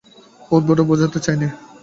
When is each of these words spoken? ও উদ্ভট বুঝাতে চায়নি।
ও 0.51 0.53
উদ্ভট 0.57 0.79
বুঝাতে 0.89 1.19
চায়নি। 1.25 1.47